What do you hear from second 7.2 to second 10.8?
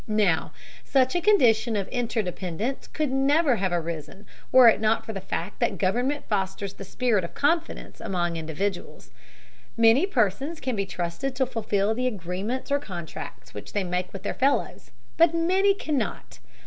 of confidence among individuals. Many persons can